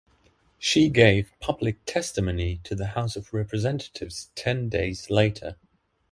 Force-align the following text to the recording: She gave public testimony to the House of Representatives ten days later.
She 0.57 0.89
gave 0.89 1.31
public 1.39 1.85
testimony 1.85 2.59
to 2.63 2.73
the 2.73 2.87
House 2.97 3.15
of 3.15 3.35
Representatives 3.35 4.31
ten 4.33 4.67
days 4.67 5.11
later. 5.11 5.57